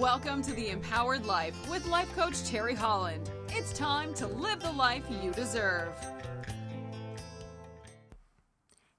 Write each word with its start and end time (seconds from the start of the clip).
Welcome 0.00 0.42
to 0.42 0.52
the 0.52 0.70
Empowered 0.70 1.24
Life 1.24 1.70
with 1.70 1.86
Life 1.86 2.12
Coach 2.16 2.42
Terry 2.42 2.74
Holland. 2.74 3.30
It's 3.50 3.72
time 3.72 4.12
to 4.14 4.26
live 4.26 4.58
the 4.58 4.72
life 4.72 5.04
you 5.22 5.30
deserve. 5.30 5.94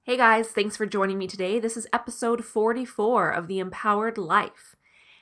Hey 0.04 0.16
guys, 0.16 0.48
thanks 0.48 0.74
for 0.74 0.86
joining 0.86 1.18
me 1.18 1.26
today. 1.26 1.58
This 1.58 1.76
is 1.76 1.86
episode 1.92 2.46
44 2.46 3.28
of 3.28 3.46
The 3.46 3.58
Empowered 3.58 4.16
Life. 4.16 4.74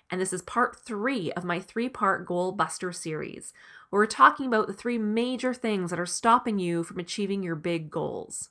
And 0.09 0.21
this 0.21 0.33
is 0.33 0.43
part 0.43 0.79
three 0.79 1.33
of 1.33 1.45
my 1.45 1.59
three 1.59 1.89
part 1.89 2.25
Goal 2.25 2.53
Buster 2.53 2.93
series, 2.93 3.53
where 3.91 4.01
we're 4.01 4.07
talking 4.07 4.47
about 4.47 4.69
the 4.69 4.73
three 4.73 4.99
major 4.99 5.53
things 5.53 5.91
that 5.91 5.99
are 5.99 6.07
stopping 6.07 6.61
you 6.61 6.85
from 6.85 7.01
achieving 7.01 7.43
your 7.43 7.57
big 7.57 7.91
goals. 7.91 8.51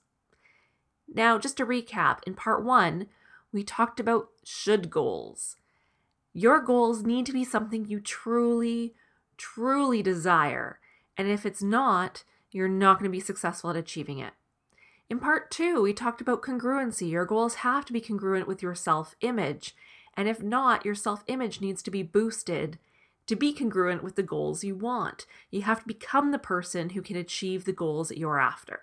Now, 1.07 1.37
just 1.37 1.55
to 1.57 1.65
recap, 1.65 2.19
in 2.27 2.33
part 2.33 2.65
one, 2.65 3.07
we 3.53 3.63
talked 3.63 4.01
about 4.01 4.27
should 4.43 4.89
goals. 4.89 5.55
Your 6.33 6.59
goals 6.59 7.03
need 7.03 7.25
to 7.27 7.33
be 7.33 7.43
something 7.43 7.85
you 7.85 7.99
truly, 7.99 8.95
truly 9.37 10.01
desire. 10.01 10.79
And 11.15 11.27
if 11.27 11.45
it's 11.45 11.61
not, 11.61 12.23
you're 12.51 12.67
not 12.67 12.97
going 12.97 13.09
to 13.09 13.15
be 13.15 13.19
successful 13.19 13.69
at 13.69 13.75
achieving 13.75 14.19
it. 14.19 14.33
In 15.09 15.19
part 15.19 15.51
two, 15.51 15.81
we 15.81 15.93
talked 15.93 16.21
about 16.21 16.41
congruency. 16.41 17.09
Your 17.09 17.25
goals 17.25 17.55
have 17.55 17.85
to 17.85 17.93
be 17.93 18.01
congruent 18.01 18.47
with 18.47 18.63
your 18.63 18.73
self 18.73 19.15
image. 19.21 19.75
And 20.15 20.27
if 20.27 20.41
not, 20.41 20.85
your 20.85 20.95
self 20.95 21.23
image 21.27 21.61
needs 21.61 21.83
to 21.83 21.91
be 21.91 22.03
boosted 22.03 22.79
to 23.27 23.35
be 23.35 23.53
congruent 23.53 24.03
with 24.03 24.15
the 24.15 24.23
goals 24.23 24.63
you 24.63 24.75
want. 24.75 25.25
You 25.49 25.61
have 25.61 25.81
to 25.81 25.87
become 25.87 26.31
the 26.31 26.39
person 26.39 26.89
who 26.89 27.01
can 27.01 27.15
achieve 27.15 27.65
the 27.65 27.71
goals 27.73 28.09
that 28.09 28.17
you're 28.17 28.39
after. 28.39 28.81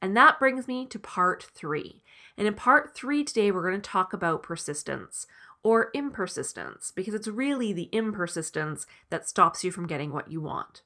And 0.00 0.16
that 0.16 0.38
brings 0.38 0.68
me 0.68 0.86
to 0.86 0.98
part 0.98 1.42
three. 1.54 2.02
And 2.36 2.46
in 2.46 2.54
part 2.54 2.94
three 2.94 3.24
today, 3.24 3.50
we're 3.50 3.68
going 3.68 3.80
to 3.80 3.90
talk 3.90 4.12
about 4.12 4.42
persistence 4.42 5.26
or 5.62 5.90
impersistence, 5.94 6.92
because 6.94 7.14
it's 7.14 7.28
really 7.28 7.72
the 7.72 7.88
impersistence 7.92 8.86
that 9.10 9.28
stops 9.28 9.64
you 9.64 9.70
from 9.70 9.86
getting 9.86 10.12
what 10.12 10.30
you 10.30 10.40
want. 10.40 10.82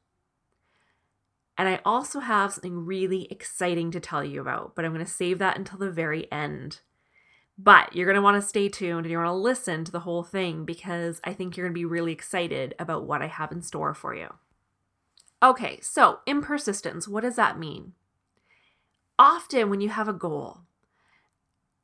And 1.59 1.69
I 1.69 1.81
also 1.85 2.21
have 2.21 2.53
something 2.53 2.87
really 2.87 3.29
exciting 3.31 3.91
to 3.91 4.01
tell 4.01 4.25
you 4.25 4.41
about, 4.41 4.75
but 4.75 4.85
I'm 4.85 4.93
going 4.93 5.05
to 5.05 5.11
save 5.11 5.39
that 5.39 5.59
until 5.59 5.79
the 5.79 5.91
very 5.91 6.31
end. 6.33 6.81
But 7.59 7.95
you're 7.95 8.07
going 8.07 8.17
to 8.17 8.23
want 8.23 8.43
to 8.43 8.49
stay 8.49 8.69
tuned 8.69 9.05
and 9.05 9.11
you're 9.11 9.23
going 9.23 9.35
to 9.35 9.41
listen 9.41 9.85
to 9.85 9.93
the 9.93 10.01
whole 10.01 10.23
thing 10.23 10.65
because 10.65 11.21
I 11.23 11.35
think 11.35 11.57
you're 11.57 11.67
going 11.67 11.75
to 11.75 11.79
be 11.79 11.85
really 11.85 12.13
excited 12.13 12.75
about 12.79 13.05
what 13.05 13.21
I 13.21 13.27
have 13.27 13.53
in 13.53 13.63
store 13.63 13.95
for 13.95 14.15
you. 14.15 14.35
Okay, 15.43 15.79
so 15.83 16.21
impersistence, 16.27 17.07
what 17.07 17.23
does 17.23 17.37
that 17.37 17.59
mean? 17.59 17.93
Often 19.19 19.69
when 19.69 19.81
you 19.81 19.91
have 19.91 20.09
a 20.09 20.13
goal, 20.15 20.63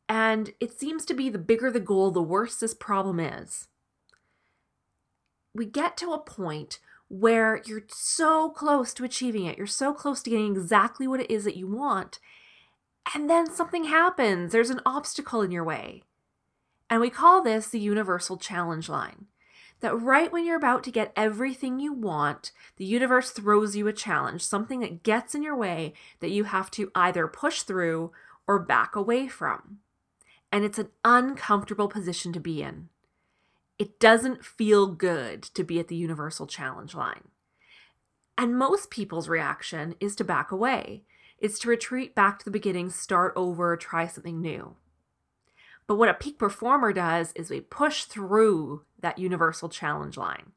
and 0.08 0.52
it 0.58 0.78
seems 0.78 1.04
to 1.04 1.14
be 1.14 1.28
the 1.28 1.38
bigger 1.38 1.70
the 1.70 1.80
goal, 1.80 2.10
the 2.10 2.22
worse 2.22 2.56
this 2.56 2.74
problem 2.74 3.20
is. 3.20 3.68
We 5.54 5.66
get 5.66 5.96
to 5.98 6.12
a 6.12 6.18
point 6.18 6.78
where 7.08 7.62
you're 7.64 7.84
so 7.88 8.50
close 8.50 8.94
to 8.94 9.04
achieving 9.04 9.44
it, 9.44 9.58
you're 9.58 9.66
so 9.66 9.92
close 9.92 10.22
to 10.22 10.30
getting 10.30 10.52
exactly 10.52 11.06
what 11.06 11.20
it 11.20 11.30
is 11.30 11.44
that 11.44 11.56
you 11.56 11.66
want, 11.66 12.18
and 13.14 13.28
then 13.28 13.50
something 13.50 13.84
happens. 13.84 14.52
There's 14.52 14.70
an 14.70 14.80
obstacle 14.84 15.42
in 15.42 15.50
your 15.50 15.64
way. 15.64 16.02
And 16.90 17.00
we 17.00 17.10
call 17.10 17.42
this 17.42 17.68
the 17.68 17.80
universal 17.80 18.36
challenge 18.36 18.88
line. 18.88 19.26
That 19.80 19.94
right 19.94 20.32
when 20.32 20.44
you're 20.44 20.56
about 20.56 20.82
to 20.84 20.90
get 20.90 21.12
everything 21.16 21.78
you 21.78 21.92
want, 21.92 22.50
the 22.76 22.84
universe 22.84 23.30
throws 23.30 23.76
you 23.76 23.86
a 23.86 23.92
challenge, 23.92 24.42
something 24.42 24.80
that 24.80 25.02
gets 25.02 25.34
in 25.34 25.42
your 25.42 25.56
way 25.56 25.94
that 26.20 26.30
you 26.30 26.44
have 26.44 26.70
to 26.72 26.90
either 26.94 27.28
push 27.28 27.62
through 27.62 28.10
or 28.46 28.58
back 28.58 28.96
away 28.96 29.28
from 29.28 29.78
and 30.50 30.64
it's 30.64 30.78
an 30.78 30.88
uncomfortable 31.04 31.88
position 31.88 32.32
to 32.32 32.40
be 32.40 32.62
in. 32.62 32.88
It 33.78 34.00
doesn't 34.00 34.44
feel 34.44 34.86
good 34.86 35.42
to 35.42 35.62
be 35.62 35.78
at 35.78 35.88
the 35.88 35.96
universal 35.96 36.46
challenge 36.46 36.94
line. 36.94 37.28
And 38.36 38.58
most 38.58 38.90
people's 38.90 39.28
reaction 39.28 39.94
is 40.00 40.14
to 40.16 40.24
back 40.24 40.50
away. 40.50 41.04
It's 41.38 41.58
to 41.60 41.68
retreat 41.68 42.14
back 42.14 42.38
to 42.38 42.44
the 42.44 42.50
beginning, 42.50 42.90
start 42.90 43.32
over, 43.36 43.76
try 43.76 44.06
something 44.06 44.40
new. 44.40 44.76
But 45.86 45.96
what 45.96 46.08
a 46.08 46.14
peak 46.14 46.38
performer 46.38 46.92
does 46.92 47.32
is 47.34 47.50
we 47.50 47.60
push 47.60 48.04
through 48.04 48.82
that 49.00 49.18
universal 49.18 49.68
challenge 49.68 50.16
line. 50.16 50.52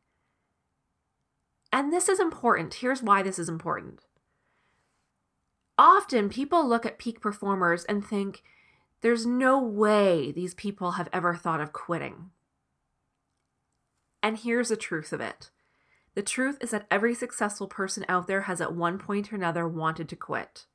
And 1.71 1.93
this 1.93 2.09
is 2.09 2.19
important. 2.19 2.75
Here's 2.75 3.01
why 3.01 3.23
this 3.23 3.39
is 3.39 3.47
important. 3.47 4.01
Often 5.77 6.29
people 6.29 6.67
look 6.67 6.85
at 6.85 6.99
peak 6.99 7.21
performers 7.21 7.85
and 7.85 8.05
think, 8.05 8.43
there's 9.01 9.25
no 9.25 9.59
way 9.59 10.31
these 10.31 10.53
people 10.53 10.91
have 10.91 11.09
ever 11.11 11.35
thought 11.35 11.61
of 11.61 11.73
quitting. 11.73 12.31
And 14.23 14.37
here's 14.37 14.69
the 14.69 14.77
truth 14.77 15.11
of 15.11 15.21
it 15.21 15.49
the 16.13 16.21
truth 16.21 16.57
is 16.61 16.71
that 16.71 16.87
every 16.91 17.15
successful 17.15 17.67
person 17.67 18.05
out 18.09 18.27
there 18.27 18.41
has 18.41 18.59
at 18.59 18.75
one 18.75 18.97
point 18.97 19.31
or 19.31 19.35
another 19.37 19.67
wanted 19.67 20.09
to 20.09 20.15
quit. 20.15 20.65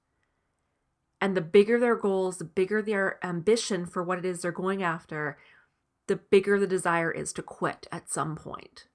And 1.20 1.36
the 1.36 1.42
bigger 1.42 1.78
their 1.78 1.96
goals, 1.96 2.38
the 2.38 2.44
bigger 2.44 2.80
their 2.82 3.24
ambition 3.24 3.86
for 3.86 4.02
what 4.02 4.18
it 4.18 4.24
is 4.24 4.40
they're 4.40 4.52
going 4.52 4.82
after, 4.82 5.38
the 6.06 6.16
bigger 6.16 6.58
the 6.58 6.66
desire 6.66 7.10
is 7.10 7.32
to 7.34 7.42
quit 7.42 7.86
at 7.92 8.10
some 8.10 8.36
point. 8.36 8.86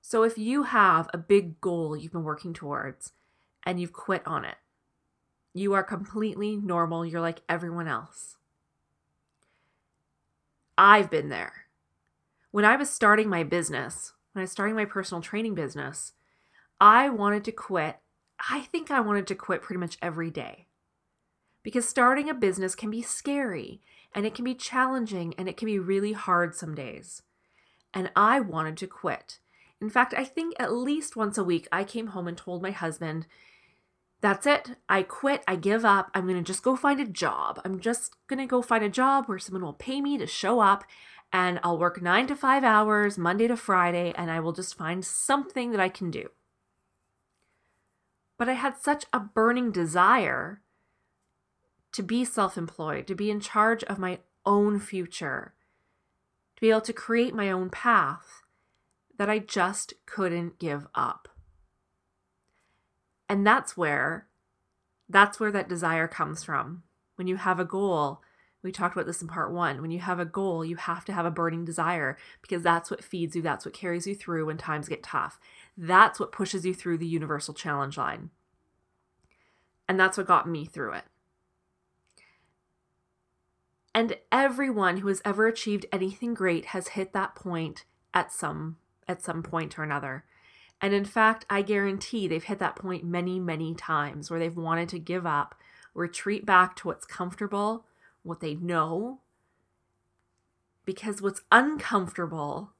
So 0.00 0.22
if 0.22 0.38
you 0.38 0.62
have 0.64 1.10
a 1.12 1.18
big 1.18 1.60
goal 1.60 1.94
you've 1.96 2.12
been 2.12 2.22
working 2.24 2.54
towards 2.54 3.12
and 3.64 3.78
you've 3.78 3.92
quit 3.92 4.22
on 4.26 4.44
it, 4.44 4.56
you 5.54 5.72
are 5.74 5.82
completely 5.82 6.56
normal. 6.56 7.04
You're 7.04 7.20
like 7.20 7.40
everyone 7.48 7.88
else. 7.88 8.36
I've 10.76 11.10
been 11.10 11.28
there. 11.28 11.64
When 12.50 12.64
I 12.64 12.76
was 12.76 12.88
starting 12.88 13.28
my 13.28 13.42
business, 13.42 14.12
when 14.32 14.42
I 14.42 14.44
was 14.44 14.52
starting 14.52 14.76
my 14.76 14.84
personal 14.84 15.20
training 15.20 15.54
business, 15.54 16.12
I 16.80 17.08
wanted 17.08 17.44
to 17.44 17.52
quit. 17.52 17.98
I 18.48 18.60
think 18.60 18.90
I 18.90 19.00
wanted 19.00 19.26
to 19.26 19.34
quit 19.34 19.62
pretty 19.62 19.80
much 19.80 19.98
every 20.00 20.30
day. 20.30 20.68
Because 21.62 21.88
starting 21.88 22.30
a 22.30 22.34
business 22.34 22.74
can 22.74 22.90
be 22.90 23.02
scary 23.02 23.80
and 24.14 24.24
it 24.24 24.34
can 24.34 24.44
be 24.44 24.54
challenging 24.54 25.34
and 25.36 25.48
it 25.48 25.56
can 25.56 25.66
be 25.66 25.78
really 25.78 26.12
hard 26.12 26.54
some 26.54 26.74
days. 26.74 27.22
And 27.92 28.10
I 28.14 28.40
wanted 28.40 28.76
to 28.78 28.86
quit. 28.86 29.40
In 29.80 29.90
fact, 29.90 30.14
I 30.16 30.24
think 30.24 30.54
at 30.58 30.72
least 30.72 31.16
once 31.16 31.36
a 31.36 31.44
week 31.44 31.68
I 31.70 31.84
came 31.84 32.08
home 32.08 32.28
and 32.28 32.36
told 32.36 32.62
my 32.62 32.70
husband, 32.70 33.26
that's 34.20 34.46
it. 34.46 34.70
I 34.88 35.02
quit. 35.02 35.42
I 35.46 35.56
give 35.56 35.84
up. 35.84 36.10
I'm 36.14 36.26
going 36.26 36.36
to 36.36 36.42
just 36.42 36.62
go 36.62 36.74
find 36.74 37.00
a 37.00 37.04
job. 37.04 37.60
I'm 37.64 37.78
just 37.78 38.16
going 38.26 38.40
to 38.40 38.46
go 38.46 38.62
find 38.62 38.82
a 38.82 38.88
job 38.88 39.26
where 39.26 39.38
someone 39.38 39.62
will 39.62 39.74
pay 39.74 40.00
me 40.00 40.18
to 40.18 40.26
show 40.26 40.60
up 40.60 40.84
and 41.32 41.60
I'll 41.62 41.78
work 41.78 42.00
nine 42.00 42.26
to 42.28 42.36
five 42.36 42.64
hours, 42.64 43.18
Monday 43.18 43.48
to 43.48 43.56
Friday, 43.56 44.12
and 44.16 44.30
I 44.30 44.40
will 44.40 44.52
just 44.52 44.76
find 44.76 45.04
something 45.04 45.70
that 45.72 45.80
I 45.80 45.88
can 45.88 46.10
do. 46.10 46.30
But 48.38 48.48
I 48.48 48.54
had 48.54 48.78
such 48.78 49.04
a 49.12 49.20
burning 49.20 49.70
desire 49.70 50.62
to 51.92 52.02
be 52.02 52.24
self 52.24 52.56
employed, 52.56 53.06
to 53.08 53.14
be 53.14 53.30
in 53.30 53.40
charge 53.40 53.84
of 53.84 53.98
my 53.98 54.20
own 54.46 54.80
future, 54.80 55.54
to 56.56 56.60
be 56.60 56.70
able 56.70 56.80
to 56.82 56.92
create 56.92 57.34
my 57.34 57.50
own 57.50 57.68
path, 57.68 58.42
that 59.18 59.28
I 59.28 59.38
just 59.38 59.94
couldn't 60.06 60.58
give 60.58 60.86
up. 60.94 61.28
And 63.28 63.46
that's 63.46 63.76
where 63.76 64.26
that's 65.08 65.40
where 65.40 65.52
that 65.52 65.68
desire 65.68 66.06
comes 66.06 66.44
from. 66.44 66.82
When 67.16 67.26
you 67.26 67.36
have 67.36 67.58
a 67.58 67.64
goal, 67.64 68.22
we 68.62 68.72
talked 68.72 68.94
about 68.94 69.06
this 69.06 69.22
in 69.22 69.28
part 69.28 69.52
1. 69.52 69.80
When 69.80 69.90
you 69.90 70.00
have 70.00 70.20
a 70.20 70.24
goal, 70.24 70.64
you 70.64 70.76
have 70.76 71.04
to 71.06 71.12
have 71.12 71.24
a 71.24 71.30
burning 71.30 71.64
desire 71.64 72.18
because 72.42 72.62
that's 72.62 72.90
what 72.90 73.04
feeds 73.04 73.34
you, 73.34 73.42
that's 73.42 73.64
what 73.64 73.74
carries 73.74 74.06
you 74.06 74.14
through 74.14 74.46
when 74.46 74.58
times 74.58 74.88
get 74.88 75.02
tough. 75.02 75.38
That's 75.76 76.20
what 76.20 76.32
pushes 76.32 76.66
you 76.66 76.74
through 76.74 76.98
the 76.98 77.06
universal 77.06 77.54
challenge 77.54 77.96
line. 77.96 78.30
And 79.88 79.98
that's 79.98 80.18
what 80.18 80.26
got 80.26 80.48
me 80.48 80.66
through 80.66 80.94
it. 80.94 81.04
And 83.94 84.16
everyone 84.30 84.98
who 84.98 85.08
has 85.08 85.22
ever 85.24 85.46
achieved 85.46 85.86
anything 85.90 86.34
great 86.34 86.66
has 86.66 86.88
hit 86.88 87.12
that 87.14 87.34
point 87.34 87.84
at 88.12 88.32
some 88.32 88.76
at 89.08 89.22
some 89.22 89.42
point 89.42 89.78
or 89.78 89.82
another. 89.82 90.24
And 90.80 90.94
in 90.94 91.04
fact, 91.04 91.44
I 91.50 91.62
guarantee 91.62 92.28
they've 92.28 92.44
hit 92.44 92.58
that 92.60 92.76
point 92.76 93.04
many, 93.04 93.40
many 93.40 93.74
times 93.74 94.30
where 94.30 94.38
they've 94.38 94.56
wanted 94.56 94.88
to 94.90 94.98
give 94.98 95.26
up, 95.26 95.56
retreat 95.92 96.46
back 96.46 96.76
to 96.76 96.88
what's 96.88 97.04
comfortable, 97.04 97.86
what 98.22 98.40
they 98.40 98.54
know, 98.54 99.20
because 100.84 101.20
what's 101.20 101.42
uncomfortable 101.50 102.72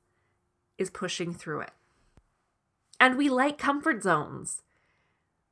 is 0.78 0.90
pushing 0.90 1.34
through 1.34 1.62
it. 1.62 1.72
And 3.00 3.16
we 3.16 3.28
like 3.28 3.58
comfort 3.58 4.02
zones. 4.02 4.62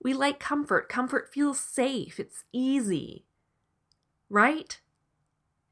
We 0.02 0.14
like 0.14 0.38
comfort. 0.38 0.88
Comfort 0.88 1.32
feels 1.32 1.58
safe, 1.58 2.20
it's 2.20 2.44
easy, 2.52 3.24
right? 4.30 4.80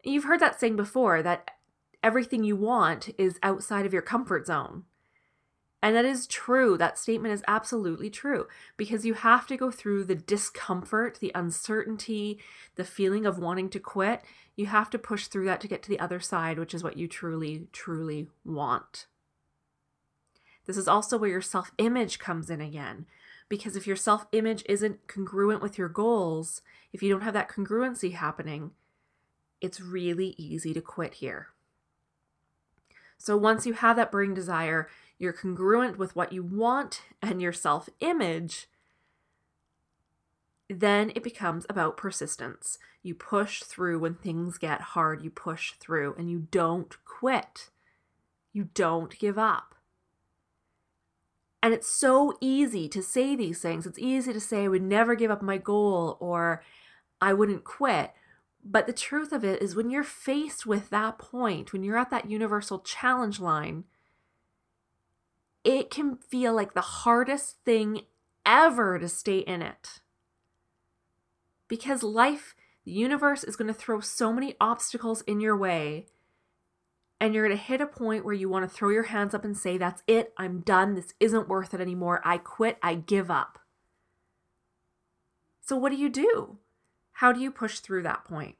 You've 0.03 0.25
heard 0.25 0.41
that 0.41 0.59
saying 0.59 0.76
before 0.76 1.23
that 1.23 1.53
everything 2.03 2.44
you 2.44 2.56
want 2.56 3.11
is 3.17 3.38
outside 3.43 3.87
of 3.87 3.93
your 3.93 4.03
comfort 4.03 4.47
zone. 4.47 4.85
And 5.85 5.95
that 5.95 6.07
is 6.07 6.27
true. 6.27 6.79
That 6.79 6.99
statement 6.99 7.35
is 7.35 7.45
absolutely 7.47 8.09
true 8.09 8.47
because 8.79 9.05
you 9.05 9.13
have 9.13 9.47
to 9.49 9.57
go 9.59 9.71
through 9.71 10.05
the 10.05 10.15
discomfort, 10.15 11.19
the 11.21 11.31
uncertainty, 11.35 12.39
the 12.77 12.85
feeling 12.85 13.27
of 13.27 13.39
wanting 13.39 13.69
to 13.69 13.79
quit. 13.79 14.23
You 14.57 14.65
have 14.65 14.89
to 14.91 14.99
push 14.99 15.27
through 15.27 15.45
that 15.45 15.61
to 15.61 15.69
get 15.69 15.83
to 15.83 15.91
the 15.91 16.01
other 16.01 16.21
side, 16.21 16.59
which 16.59 16.73
is 16.73 16.83
what 16.83 16.97
you 16.97 17.07
truly, 17.07 17.67
truly 17.71 18.29
want. 18.47 19.05
This 20.65 20.79
is 20.79 20.89
also 20.89 21.19
where 21.19 21.29
your 21.29 21.43
self 21.43 21.71
image 21.77 22.19
comes 22.19 22.49
in 22.49 22.63
again. 22.63 23.05
Because 23.51 23.77
if 23.77 23.87
your 23.87 23.95
self 23.95 24.25
image 24.33 24.65
isn't 24.67 25.07
congruent 25.07 25.61
with 25.61 25.77
your 25.77 25.91
goals, 25.91 26.63
if 26.95 27.03
you 27.03 27.11
don't 27.11 27.21
have 27.21 27.35
that 27.35 27.51
congruency 27.51 28.15
happening, 28.15 28.71
it's 29.61 29.83
really 29.83 30.35
easy 30.39 30.73
to 30.73 30.81
quit 30.81 31.13
here. 31.15 31.49
So 33.19 33.37
once 33.37 33.67
you 33.67 33.75
have 33.75 33.97
that 33.97 34.11
burning 34.11 34.35
desire, 34.35 34.89
you're 35.19 35.32
congruent 35.32 35.99
with 35.99 36.16
what 36.16 36.32
you 36.32 36.43
want 36.43 37.02
and 37.22 37.40
your 37.40 37.52
self 37.52 37.88
image, 38.00 38.69
then 40.69 41.12
it 41.14 41.22
becomes 41.22 41.66
about 41.69 41.96
persistence. 41.96 42.78
You 43.02 43.14
push 43.14 43.62
through 43.62 43.99
when 43.99 44.14
things 44.14 44.58
get 44.58 44.81
hard, 44.81 45.22
you 45.22 45.31
push 45.31 45.75
through 45.75 46.14
and 46.16 46.31
you 46.31 46.49
don't 46.50 46.96
quit. 47.05 47.70
You 48.52 48.69
don't 48.75 49.19
give 49.19 49.38
up. 49.38 49.75
And 51.62 51.72
it's 51.72 51.88
so 51.88 52.37
easy 52.40 52.88
to 52.88 53.02
say 53.02 53.34
these 53.34 53.61
things. 53.61 53.87
It's 53.87 53.99
easy 53.99 54.32
to 54.32 54.40
say, 54.40 54.64
I 54.64 54.69
would 54.69 54.82
never 54.82 55.14
give 55.14 55.31
up 55.31 55.43
my 55.43 55.56
goal 55.56 56.19
or 56.20 56.62
I 57.20 57.32
wouldn't 57.32 57.64
quit. 57.64 58.12
But 58.62 58.87
the 58.87 58.93
truth 58.93 59.32
of 59.32 59.44
it 59.44 59.62
is, 59.62 59.75
when 59.75 59.90
you're 59.90 60.02
faced 60.02 60.66
with 60.66 60.90
that 60.90 61.19
point, 61.19 61.72
when 61.72 61.82
you're 61.82 61.99
at 61.99 62.11
that 62.11 62.31
universal 62.31 62.81
challenge 62.81 63.40
line, 63.40 63.84
it 65.64 65.90
can 65.90 66.16
feel 66.16 66.55
like 66.55 66.75
the 66.75 66.81
hardest 66.81 67.56
thing 67.64 68.02
ever 68.44 68.99
to 68.99 69.08
stay 69.08 69.38
in 69.38 69.62
it. 69.62 70.00
Because 71.69 72.02
life, 72.02 72.55
the 72.84 72.93
universe 72.93 73.43
is 73.43 73.56
going 73.56 73.69
to 73.69 73.75
throw 73.75 74.00
so 74.00 74.32
many 74.32 74.55
obstacles 74.61 75.22
in 75.22 75.40
your 75.40 75.56
way. 75.56 76.06
And 77.19 77.32
you're 77.32 77.46
going 77.46 77.56
to 77.56 77.64
hit 77.64 77.81
a 77.81 77.87
point 77.87 78.25
where 78.25 78.34
you 78.34 78.50
want 78.50 78.69
to 78.69 78.75
throw 78.75 78.90
your 78.90 79.05
hands 79.05 79.34
up 79.34 79.44
and 79.44 79.56
say, 79.56 79.78
That's 79.78 80.02
it. 80.06 80.34
I'm 80.37 80.61
done. 80.61 80.94
This 80.94 81.14
isn't 81.20 81.49
worth 81.49 81.72
it 81.72 81.81
anymore. 81.81 82.20
I 82.25 82.37
quit. 82.37 82.76
I 82.82 82.96
give 82.96 83.31
up. 83.31 83.58
So, 85.62 85.76
what 85.76 85.90
do 85.90 85.96
you 85.96 86.11
do? 86.11 86.58
How 87.12 87.32
do 87.32 87.40
you 87.40 87.50
push 87.50 87.78
through 87.78 88.02
that 88.02 88.25
point? 88.25 88.56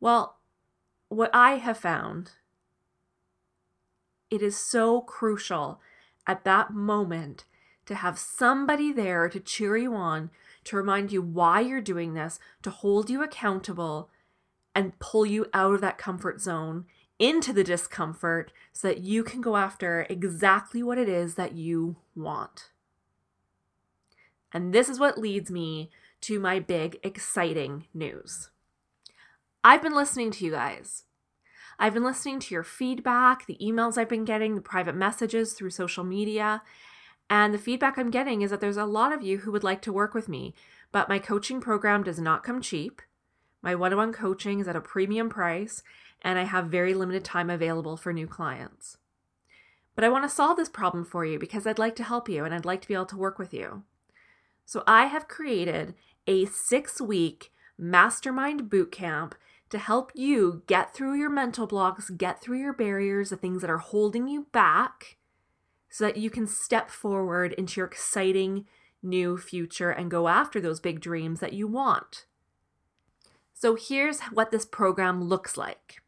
Well, 0.00 0.36
what 1.08 1.30
I 1.32 1.52
have 1.52 1.78
found 1.78 2.32
it 4.32 4.40
is 4.40 4.56
so 4.56 5.02
crucial 5.02 5.78
at 6.26 6.42
that 6.44 6.72
moment 6.72 7.44
to 7.84 7.94
have 7.94 8.18
somebody 8.18 8.90
there 8.90 9.28
to 9.28 9.38
cheer 9.38 9.76
you 9.76 9.94
on, 9.94 10.30
to 10.64 10.76
remind 10.76 11.12
you 11.12 11.20
why 11.20 11.60
you're 11.60 11.82
doing 11.82 12.14
this, 12.14 12.40
to 12.62 12.70
hold 12.70 13.10
you 13.10 13.22
accountable, 13.22 14.08
and 14.74 14.98
pull 14.98 15.26
you 15.26 15.44
out 15.52 15.74
of 15.74 15.82
that 15.82 15.98
comfort 15.98 16.40
zone 16.40 16.86
into 17.18 17.52
the 17.52 17.62
discomfort 17.62 18.52
so 18.72 18.88
that 18.88 19.02
you 19.02 19.22
can 19.22 19.42
go 19.42 19.56
after 19.58 20.06
exactly 20.08 20.82
what 20.82 20.96
it 20.96 21.10
is 21.10 21.34
that 21.34 21.52
you 21.52 21.96
want. 22.16 22.70
And 24.50 24.72
this 24.72 24.88
is 24.88 24.98
what 24.98 25.18
leads 25.18 25.50
me 25.50 25.90
to 26.22 26.40
my 26.40 26.58
big, 26.58 26.98
exciting 27.02 27.84
news. 27.92 28.48
I've 29.62 29.82
been 29.82 29.94
listening 29.94 30.30
to 30.32 30.44
you 30.44 30.52
guys. 30.52 31.04
I've 31.78 31.94
been 31.94 32.04
listening 32.04 32.40
to 32.40 32.54
your 32.54 32.62
feedback, 32.62 33.46
the 33.46 33.58
emails 33.60 33.98
I've 33.98 34.08
been 34.08 34.24
getting, 34.24 34.54
the 34.54 34.60
private 34.60 34.94
messages 34.94 35.52
through 35.52 35.70
social 35.70 36.04
media. 36.04 36.62
And 37.28 37.54
the 37.54 37.58
feedback 37.58 37.96
I'm 37.96 38.10
getting 38.10 38.42
is 38.42 38.50
that 38.50 38.60
there's 38.60 38.76
a 38.76 38.84
lot 38.84 39.12
of 39.12 39.22
you 39.22 39.38
who 39.38 39.52
would 39.52 39.64
like 39.64 39.82
to 39.82 39.92
work 39.92 40.14
with 40.14 40.28
me, 40.28 40.54
but 40.90 41.08
my 41.08 41.18
coaching 41.18 41.60
program 41.60 42.02
does 42.02 42.18
not 42.18 42.44
come 42.44 42.60
cheap. 42.60 43.00
My 43.62 43.74
one 43.74 43.92
on 43.92 43.98
one 43.98 44.12
coaching 44.12 44.60
is 44.60 44.68
at 44.68 44.76
a 44.76 44.80
premium 44.80 45.30
price, 45.30 45.82
and 46.20 46.38
I 46.38 46.44
have 46.44 46.66
very 46.66 46.94
limited 46.94 47.24
time 47.24 47.48
available 47.48 47.96
for 47.96 48.12
new 48.12 48.26
clients. 48.26 48.98
But 49.94 50.04
I 50.04 50.08
want 50.08 50.24
to 50.24 50.28
solve 50.28 50.56
this 50.56 50.68
problem 50.68 51.04
for 51.04 51.24
you 51.24 51.38
because 51.38 51.66
I'd 51.66 51.78
like 51.78 51.96
to 51.96 52.04
help 52.04 52.28
you 52.28 52.44
and 52.44 52.54
I'd 52.54 52.64
like 52.64 52.80
to 52.82 52.88
be 52.88 52.94
able 52.94 53.06
to 53.06 53.16
work 53.16 53.38
with 53.38 53.52
you. 53.52 53.84
So 54.64 54.82
I 54.86 55.06
have 55.06 55.28
created 55.28 55.94
a 56.26 56.46
six 56.46 57.00
week 57.00 57.52
mastermind 57.78 58.70
bootcamp 58.70 59.32
to 59.72 59.78
help 59.78 60.12
you 60.14 60.62
get 60.66 60.94
through 60.94 61.14
your 61.14 61.30
mental 61.30 61.66
blocks, 61.66 62.10
get 62.10 62.40
through 62.40 62.60
your 62.60 62.72
barriers, 62.72 63.30
the 63.30 63.36
things 63.36 63.60
that 63.62 63.70
are 63.70 63.78
holding 63.78 64.28
you 64.28 64.46
back, 64.52 65.16
so 65.90 66.04
that 66.04 66.16
you 66.16 66.30
can 66.30 66.46
step 66.46 66.90
forward 66.90 67.52
into 67.54 67.80
your 67.80 67.86
exciting 67.86 68.66
new 69.02 69.36
future 69.36 69.90
and 69.90 70.10
go 70.10 70.28
after 70.28 70.60
those 70.60 70.80
big 70.80 71.00
dreams 71.00 71.40
that 71.40 71.52
you 71.52 71.66
want. 71.66 72.26
So, 73.52 73.74
here's 73.74 74.20
what 74.22 74.50
this 74.50 74.64
program 74.64 75.24
looks 75.24 75.56
like 75.56 76.02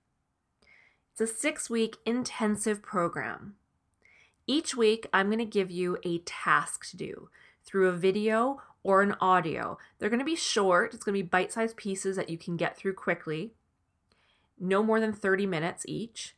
it's 1.12 1.20
a 1.20 1.26
six 1.26 1.70
week 1.70 1.96
intensive 2.04 2.82
program. 2.82 3.54
Each 4.46 4.76
week, 4.76 5.06
I'm 5.12 5.26
going 5.26 5.38
to 5.38 5.44
give 5.44 5.70
you 5.70 5.98
a 6.04 6.18
task 6.18 6.90
to 6.90 6.96
do 6.96 7.28
through 7.64 7.88
a 7.88 7.92
video 7.92 8.60
or 8.84 9.02
an 9.02 9.16
audio. 9.20 9.78
They're 9.98 10.10
going 10.10 10.20
to 10.20 10.24
be 10.24 10.36
short, 10.36 10.94
it's 10.94 11.02
going 11.02 11.18
to 11.18 11.22
be 11.24 11.28
bite 11.28 11.52
sized 11.52 11.76
pieces 11.76 12.14
that 12.14 12.28
you 12.28 12.38
can 12.38 12.56
get 12.56 12.76
through 12.76 12.94
quickly, 12.94 13.54
no 14.60 14.84
more 14.84 15.00
than 15.00 15.12
30 15.12 15.46
minutes 15.46 15.84
each, 15.88 16.36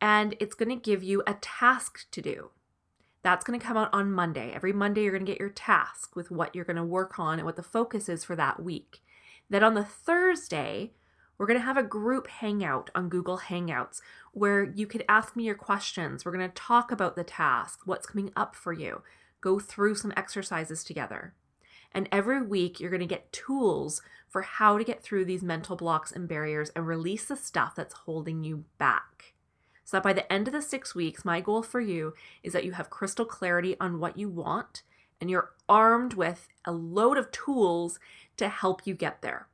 and 0.00 0.34
it's 0.40 0.54
going 0.54 0.70
to 0.70 0.76
give 0.76 1.02
you 1.02 1.22
a 1.26 1.34
task 1.34 2.10
to 2.12 2.22
do. 2.22 2.50
That's 3.22 3.44
going 3.44 3.60
to 3.60 3.66
come 3.66 3.76
out 3.76 3.92
on 3.92 4.12
Monday. 4.12 4.50
Every 4.54 4.72
Monday, 4.72 5.02
you're 5.02 5.12
going 5.12 5.26
to 5.26 5.30
get 5.30 5.40
your 5.40 5.50
task 5.50 6.16
with 6.16 6.30
what 6.30 6.54
you're 6.54 6.64
going 6.64 6.76
to 6.76 6.84
work 6.84 7.18
on 7.18 7.38
and 7.38 7.44
what 7.44 7.56
the 7.56 7.62
focus 7.62 8.08
is 8.08 8.24
for 8.24 8.34
that 8.36 8.62
week. 8.62 9.02
Then 9.50 9.62
on 9.62 9.74
the 9.74 9.84
Thursday, 9.84 10.92
we're 11.36 11.46
going 11.46 11.58
to 11.58 11.66
have 11.66 11.76
a 11.76 11.82
group 11.82 12.28
hangout 12.28 12.90
on 12.94 13.08
Google 13.08 13.38
Hangouts 13.38 14.00
where 14.32 14.62
you 14.62 14.86
could 14.86 15.04
ask 15.08 15.36
me 15.36 15.44
your 15.44 15.54
questions. 15.54 16.24
We're 16.24 16.32
going 16.32 16.48
to 16.48 16.54
talk 16.54 16.92
about 16.92 17.16
the 17.16 17.24
task, 17.24 17.80
what's 17.84 18.06
coming 18.06 18.30
up 18.36 18.54
for 18.54 18.72
you, 18.72 19.02
go 19.40 19.58
through 19.58 19.96
some 19.96 20.12
exercises 20.16 20.84
together. 20.84 21.34
And 21.92 22.08
every 22.12 22.42
week, 22.42 22.78
you're 22.78 22.90
going 22.90 23.00
to 23.00 23.06
get 23.06 23.32
tools 23.32 24.02
for 24.28 24.42
how 24.42 24.78
to 24.78 24.84
get 24.84 25.02
through 25.02 25.24
these 25.24 25.42
mental 25.42 25.76
blocks 25.76 26.12
and 26.12 26.28
barriers 26.28 26.70
and 26.76 26.86
release 26.86 27.26
the 27.26 27.36
stuff 27.36 27.74
that's 27.74 27.94
holding 27.94 28.44
you 28.44 28.64
back. 28.78 29.34
So 29.84 29.96
that 29.96 30.04
by 30.04 30.12
the 30.12 30.32
end 30.32 30.46
of 30.46 30.52
the 30.52 30.62
six 30.62 30.94
weeks, 30.94 31.24
my 31.24 31.40
goal 31.40 31.62
for 31.62 31.80
you 31.80 32.14
is 32.44 32.52
that 32.52 32.64
you 32.64 32.72
have 32.72 32.90
crystal 32.90 33.24
clarity 33.24 33.76
on 33.80 33.98
what 33.98 34.16
you 34.16 34.28
want 34.28 34.82
and 35.20 35.28
you're 35.28 35.50
armed 35.68 36.14
with 36.14 36.46
a 36.64 36.70
load 36.70 37.18
of 37.18 37.32
tools 37.32 37.98
to 38.36 38.48
help 38.48 38.86
you 38.86 38.94
get 38.94 39.20
there. 39.20 39.48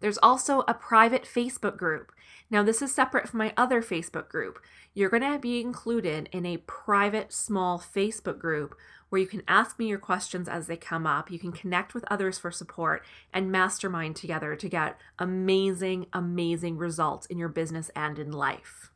There's 0.00 0.18
also 0.18 0.60
a 0.68 0.74
private 0.74 1.24
Facebook 1.24 1.76
group. 1.76 2.12
Now, 2.48 2.62
this 2.62 2.80
is 2.80 2.94
separate 2.94 3.28
from 3.28 3.38
my 3.38 3.52
other 3.56 3.82
Facebook 3.82 4.28
group. 4.28 4.60
You're 4.96 5.10
going 5.10 5.30
to 5.30 5.38
be 5.38 5.60
included 5.60 6.30
in 6.32 6.46
a 6.46 6.56
private, 6.56 7.30
small 7.30 7.78
Facebook 7.78 8.38
group 8.38 8.74
where 9.10 9.20
you 9.20 9.26
can 9.26 9.42
ask 9.46 9.78
me 9.78 9.88
your 9.88 9.98
questions 9.98 10.48
as 10.48 10.68
they 10.68 10.78
come 10.78 11.06
up. 11.06 11.30
You 11.30 11.38
can 11.38 11.52
connect 11.52 11.92
with 11.92 12.06
others 12.10 12.38
for 12.38 12.50
support 12.50 13.04
and 13.30 13.52
mastermind 13.52 14.16
together 14.16 14.56
to 14.56 14.68
get 14.70 14.98
amazing, 15.18 16.06
amazing 16.14 16.78
results 16.78 17.26
in 17.26 17.36
your 17.36 17.50
business 17.50 17.90
and 17.94 18.18
in 18.18 18.32
life. 18.32 18.90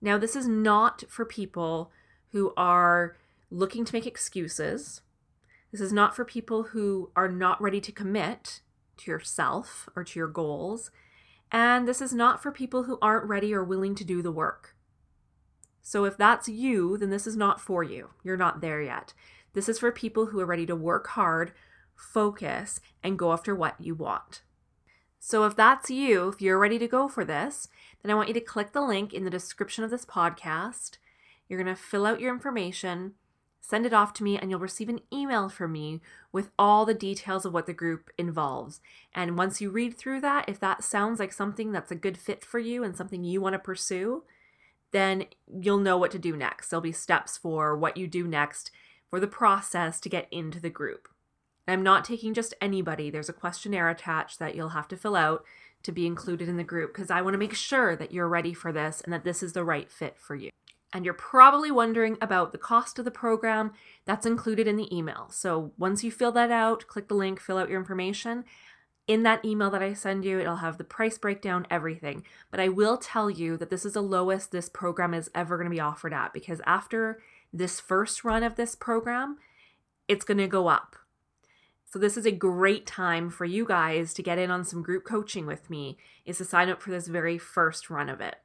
Now, 0.00 0.18
this 0.18 0.36
is 0.36 0.46
not 0.46 1.02
for 1.08 1.24
people 1.24 1.90
who 2.30 2.52
are 2.56 3.16
looking 3.50 3.84
to 3.84 3.92
make 3.92 4.06
excuses. 4.06 5.00
This 5.72 5.80
is 5.80 5.92
not 5.92 6.14
for 6.14 6.24
people 6.24 6.62
who 6.62 7.10
are 7.16 7.28
not 7.28 7.60
ready 7.60 7.80
to 7.80 7.90
commit 7.90 8.60
to 8.98 9.10
yourself 9.10 9.88
or 9.96 10.04
to 10.04 10.16
your 10.16 10.28
goals. 10.28 10.92
And 11.50 11.88
this 11.88 12.00
is 12.00 12.14
not 12.14 12.40
for 12.40 12.52
people 12.52 12.84
who 12.84 13.00
aren't 13.02 13.28
ready 13.28 13.52
or 13.52 13.64
willing 13.64 13.96
to 13.96 14.04
do 14.04 14.22
the 14.22 14.30
work. 14.30 14.73
So 15.86 16.06
if 16.06 16.16
that's 16.16 16.48
you, 16.48 16.96
then 16.96 17.10
this 17.10 17.26
is 17.26 17.36
not 17.36 17.60
for 17.60 17.84
you. 17.84 18.08
You're 18.24 18.38
not 18.38 18.62
there 18.62 18.80
yet. 18.80 19.12
This 19.52 19.68
is 19.68 19.78
for 19.78 19.92
people 19.92 20.26
who 20.26 20.40
are 20.40 20.46
ready 20.46 20.64
to 20.64 20.74
work 20.74 21.08
hard, 21.08 21.52
focus, 21.94 22.80
and 23.02 23.18
go 23.18 23.34
after 23.34 23.54
what 23.54 23.78
you 23.78 23.94
want. 23.94 24.40
So 25.20 25.44
if 25.44 25.54
that's 25.54 25.90
you, 25.90 26.28
if 26.28 26.40
you're 26.40 26.58
ready 26.58 26.78
to 26.78 26.88
go 26.88 27.06
for 27.06 27.22
this, 27.22 27.68
then 28.02 28.10
I 28.10 28.14
want 28.14 28.28
you 28.28 28.34
to 28.34 28.40
click 28.40 28.72
the 28.72 28.80
link 28.80 29.12
in 29.12 29.24
the 29.24 29.30
description 29.30 29.84
of 29.84 29.90
this 29.90 30.06
podcast. 30.06 30.96
You're 31.48 31.62
going 31.62 31.74
to 31.74 31.80
fill 31.80 32.06
out 32.06 32.18
your 32.18 32.32
information, 32.32 33.12
send 33.60 33.84
it 33.84 33.92
off 33.92 34.14
to 34.14 34.24
me, 34.24 34.38
and 34.38 34.50
you'll 34.50 34.60
receive 34.60 34.88
an 34.88 35.00
email 35.12 35.50
from 35.50 35.72
me 35.72 36.00
with 36.32 36.50
all 36.58 36.86
the 36.86 36.94
details 36.94 37.44
of 37.44 37.52
what 37.52 37.66
the 37.66 37.74
group 37.74 38.08
involves. 38.16 38.80
And 39.14 39.36
once 39.36 39.60
you 39.60 39.68
read 39.68 39.98
through 39.98 40.22
that, 40.22 40.48
if 40.48 40.58
that 40.60 40.82
sounds 40.82 41.20
like 41.20 41.32
something 41.32 41.72
that's 41.72 41.90
a 41.90 41.94
good 41.94 42.16
fit 42.16 42.42
for 42.42 42.58
you 42.58 42.82
and 42.82 42.96
something 42.96 43.22
you 43.22 43.42
want 43.42 43.52
to 43.52 43.58
pursue, 43.58 44.24
then 44.94 45.24
you'll 45.60 45.78
know 45.78 45.98
what 45.98 46.10
to 46.12 46.18
do 46.18 46.36
next. 46.36 46.68
There'll 46.68 46.80
be 46.80 46.92
steps 46.92 47.36
for 47.36 47.76
what 47.76 47.96
you 47.96 48.06
do 48.06 48.26
next 48.26 48.70
for 49.10 49.20
the 49.20 49.26
process 49.26 50.00
to 50.00 50.08
get 50.08 50.28
into 50.30 50.60
the 50.60 50.70
group. 50.70 51.08
I'm 51.66 51.82
not 51.82 52.04
taking 52.04 52.34
just 52.34 52.54
anybody. 52.60 53.10
There's 53.10 53.28
a 53.28 53.34
questionnaire 53.34 53.88
attached 53.88 54.38
that 54.38 54.54
you'll 54.54 54.70
have 54.70 54.88
to 54.88 54.96
fill 54.96 55.16
out 55.16 55.44
to 55.82 55.92
be 55.92 56.06
included 56.06 56.48
in 56.48 56.56
the 56.56 56.64
group 56.64 56.94
because 56.94 57.10
I 57.10 57.22
want 57.22 57.34
to 57.34 57.38
make 57.38 57.54
sure 57.54 57.96
that 57.96 58.12
you're 58.12 58.28
ready 58.28 58.54
for 58.54 58.72
this 58.72 59.00
and 59.00 59.12
that 59.12 59.24
this 59.24 59.42
is 59.42 59.52
the 59.52 59.64
right 59.64 59.90
fit 59.90 60.18
for 60.18 60.34
you. 60.34 60.50
And 60.92 61.04
you're 61.04 61.14
probably 61.14 61.70
wondering 61.70 62.16
about 62.20 62.52
the 62.52 62.58
cost 62.58 62.98
of 62.98 63.04
the 63.04 63.10
program 63.10 63.72
that's 64.04 64.26
included 64.26 64.68
in 64.68 64.76
the 64.76 64.94
email. 64.96 65.28
So 65.30 65.72
once 65.76 66.04
you 66.04 66.12
fill 66.12 66.32
that 66.32 66.50
out, 66.50 66.86
click 66.86 67.08
the 67.08 67.14
link, 67.14 67.40
fill 67.40 67.58
out 67.58 67.68
your 67.68 67.80
information. 67.80 68.44
In 69.06 69.22
that 69.24 69.44
email 69.44 69.70
that 69.70 69.82
I 69.82 69.92
send 69.92 70.24
you, 70.24 70.40
it'll 70.40 70.56
have 70.56 70.78
the 70.78 70.84
price 70.84 71.18
breakdown, 71.18 71.66
everything. 71.70 72.24
But 72.50 72.60
I 72.60 72.68
will 72.68 72.96
tell 72.96 73.28
you 73.28 73.56
that 73.58 73.68
this 73.68 73.84
is 73.84 73.92
the 73.92 74.02
lowest 74.02 74.50
this 74.50 74.68
program 74.68 75.12
is 75.12 75.30
ever 75.34 75.58
going 75.58 75.68
to 75.68 75.74
be 75.74 75.80
offered 75.80 76.14
at 76.14 76.32
because 76.32 76.62
after 76.64 77.20
this 77.52 77.80
first 77.80 78.24
run 78.24 78.42
of 78.42 78.56
this 78.56 78.74
program, 78.74 79.36
it's 80.08 80.24
going 80.24 80.38
to 80.38 80.46
go 80.46 80.68
up. 80.68 80.96
So 81.84 81.98
this 81.98 82.16
is 82.16 82.26
a 82.26 82.32
great 82.32 82.86
time 82.86 83.30
for 83.30 83.44
you 83.44 83.64
guys 83.64 84.14
to 84.14 84.22
get 84.22 84.38
in 84.38 84.50
on 84.50 84.64
some 84.64 84.82
group 84.82 85.04
coaching 85.04 85.46
with 85.46 85.70
me 85.70 85.96
is 86.24 86.38
to 86.38 86.44
sign 86.44 86.68
up 86.68 86.82
for 86.82 86.90
this 86.90 87.06
very 87.06 87.38
first 87.38 87.88
run 87.88 88.08
of 88.08 88.20
it. 88.20 88.36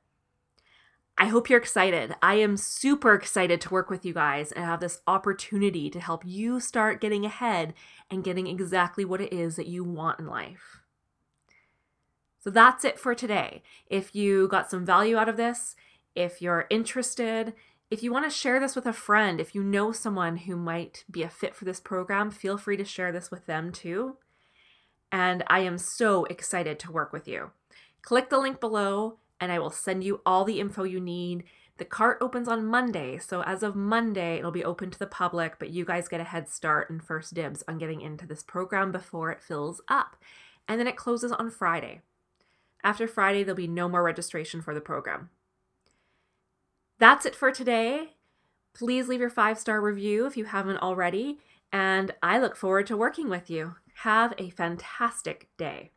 I 1.22 1.26
hope 1.26 1.50
you're 1.50 1.60
excited. 1.60 2.16
I 2.22 2.36
am 2.36 2.56
super 2.56 3.14
excited 3.14 3.60
to 3.62 3.70
work 3.70 3.90
with 3.90 4.06
you 4.06 4.14
guys 4.14 4.54
and 4.54 4.64
have 4.64 4.80
this 4.80 5.02
opportunity 5.06 5.90
to 5.90 6.00
help 6.00 6.24
you 6.26 6.62
start 6.62 7.02
getting 7.02 7.26
ahead 7.26 7.74
and 8.10 8.24
getting 8.24 8.48
exactly 8.48 9.04
what 9.04 9.20
it 9.20 9.34
is 9.34 9.58
that 9.58 9.68
you 9.68 9.84
want 9.84 10.22
in 10.22 10.28
life. 10.28 10.80
So 12.40 12.50
that's 12.50 12.86
it 12.86 12.98
for 12.98 13.14
today. 13.14 13.64
If 13.88 14.16
you 14.16 14.48
got 14.48 14.72
some 14.72 14.86
value 14.86 15.18
out 15.18 15.28
of 15.28 15.36
this, 15.36 15.76
if 16.16 16.42
you're 16.42 16.68
interested, 16.70 17.54
if 17.92 18.02
you 18.02 18.14
want 18.14 18.24
to 18.24 18.32
share 18.32 18.62
this 18.62 18.74
with 18.74 18.86
a 18.86 18.94
friend, 18.94 19.42
if 19.42 19.54
you 19.54 19.62
know 19.62 19.92
someone 19.92 20.38
who 20.38 20.56
might 20.56 21.04
be 21.12 21.24
a 21.24 21.30
fit 21.30 21.54
for 21.54 21.66
this 21.66 21.82
program, 21.82 22.32
feel 22.32 22.58
free 22.58 22.78
to 22.78 22.86
share 22.86 23.12
this 23.12 23.30
with 23.30 23.46
them 23.46 23.74
too. 23.74 24.16
And 25.12 25.44
I 25.48 25.60
am 25.60 25.78
so 25.78 26.24
excited 26.26 26.80
to 26.80 26.94
work 26.94 27.12
with 27.12 27.28
you. 27.28 27.52
Click 28.04 28.30
the 28.30 28.40
link 28.40 28.62
below 28.62 29.18
and 29.40 29.52
I 29.52 29.60
will 29.60 29.70
send 29.70 30.04
you 30.04 30.22
all 30.26 30.46
the 30.46 30.60
info 30.60 30.84
you 30.84 31.00
need. 31.00 31.44
The 31.78 31.86
cart 31.86 32.18
opens 32.20 32.48
on 32.48 32.66
Monday, 32.66 33.18
so 33.18 33.42
as 33.44 33.64
of 33.64 33.76
Monday, 33.76 34.38
it'll 34.38 34.52
be 34.52 34.66
open 34.66 34.92
to 34.92 35.00
the 35.00 35.08
public, 35.08 35.58
but 35.60 35.70
you 35.70 35.86
guys 35.86 36.10
get 36.10 36.20
a 36.20 36.26
head 36.26 36.50
start 36.50 36.90
and 36.90 37.02
first 37.02 37.34
dibs 37.34 37.64
on 37.68 37.78
getting 37.78 38.02
into 38.02 38.26
this 38.26 38.44
program 38.44 38.92
before 38.92 39.32
it 39.32 39.42
fills 39.42 39.80
up. 39.88 40.18
And 40.68 40.80
then 40.80 40.88
it 40.88 40.98
closes 40.98 41.32
on 41.32 41.50
Friday. 41.50 42.02
After 42.84 43.08
Friday, 43.08 43.44
there'll 43.44 43.56
be 43.56 43.68
no 43.68 43.88
more 43.88 44.04
registration 44.04 44.62
for 44.62 44.74
the 44.74 44.82
program. 44.82 45.30
That's 47.00 47.26
it 47.26 47.34
for 47.34 47.52
today. 47.52 48.16
Please 48.74 49.08
leave 49.08 49.22
your 49.22 49.30
five 49.30 49.58
star 49.58 49.82
review 49.82 50.26
if 50.26 50.38
you 50.38 50.46
haven't 50.46 50.78
already, 50.78 51.40
and 51.72 52.14
I 52.22 52.40
look 52.40 52.56
forward 52.56 52.88
to 52.88 52.98
working 52.98 53.30
with 53.30 53.50
you. 53.50 53.76
Have 54.04 54.34
a 54.38 54.50
fantastic 54.50 55.48
day. 55.58 55.92